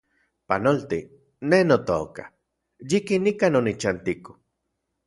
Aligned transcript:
Panolti, 0.47 0.99
ne 1.49 1.59
notoka, 1.69 2.23
yikin 2.89 3.21
nikan 3.25 3.53
onichantiko 3.59 4.31